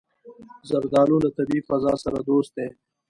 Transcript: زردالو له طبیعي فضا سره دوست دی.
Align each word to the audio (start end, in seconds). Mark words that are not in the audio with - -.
زردالو 0.69 1.17
له 1.23 1.29
طبیعي 1.37 1.61
فضا 1.69 1.93
سره 2.03 2.19
دوست 2.29 2.51
دی. 2.57 2.67